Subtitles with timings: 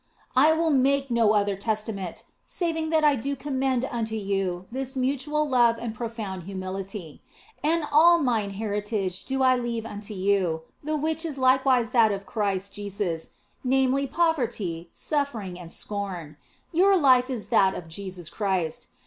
[0.35, 4.95] "I will make no other testament, saving that I do com mend unto you this
[4.95, 7.21] mutual love and profound humility.
[7.63, 12.25] And all mine heritage do I leave unto you, the which is likewise that of
[12.25, 13.29] Christ Jesus,
[13.63, 16.35] namely poverty, suffering, and scorn.
[16.71, 18.87] Your life is that of Jesus Christ.